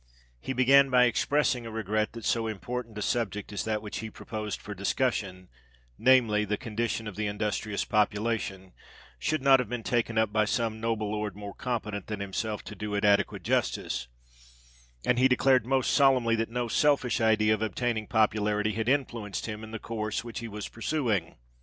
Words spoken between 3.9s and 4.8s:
he proposed for